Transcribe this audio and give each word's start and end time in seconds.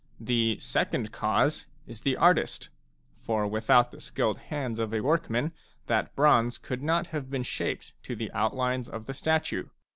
The 0.19 0.57
"second 0.59 1.11
cause" 1.11 1.67
is 1.91 2.01
the 2.01 2.17
artist; 2.17 2.71
for 3.19 3.45
without 3.45 3.91
the 3.91 4.01
skilled 4.01 4.39
hands 4.39 4.79
of 4.79 4.95
a 4.95 4.99
workman 5.01 5.51
that 5.85 6.15
bronze 6.15 6.57
could 6.57 6.81
not 6.81 7.05
have 7.13 7.29
been 7.29 7.43
shaped 7.43 7.93
to 8.05 8.15
the 8.15 8.31
outlines 8.31 8.89
of 8.89 9.05
the 9.05 9.13
statue. 9.13 9.67